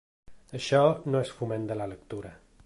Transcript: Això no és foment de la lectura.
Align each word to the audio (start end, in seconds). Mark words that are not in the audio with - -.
Això 0.59 0.79
no 1.15 1.21
és 1.27 1.35
foment 1.43 1.69
de 1.73 1.79
la 1.83 1.89
lectura. 1.93 2.35